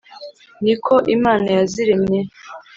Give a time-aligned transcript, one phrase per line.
[0.63, 2.19] Ni ko Imana yaziremye.